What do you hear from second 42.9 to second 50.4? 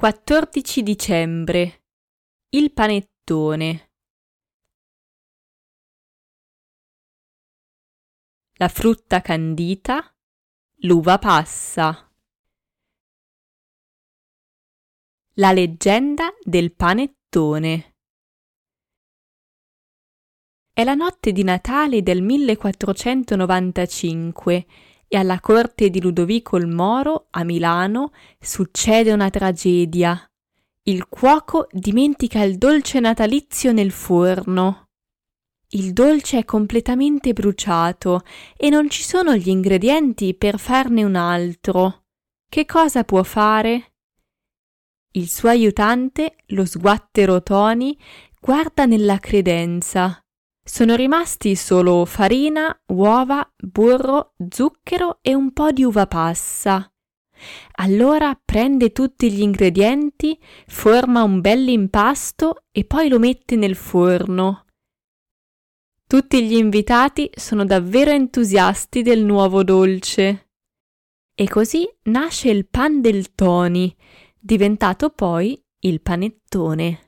può fare? Il suo aiutante, lo sguattero Tony, guarda nella credenza